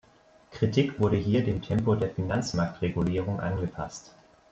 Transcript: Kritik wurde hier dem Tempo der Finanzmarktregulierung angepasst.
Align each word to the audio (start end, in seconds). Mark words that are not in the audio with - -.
Kritik 0.49 0.99
wurde 0.99 1.15
hier 1.17 1.43
dem 1.45 1.61
Tempo 1.61 1.93
der 1.93 2.09
Finanzmarktregulierung 2.09 3.39
angepasst. 3.39 4.15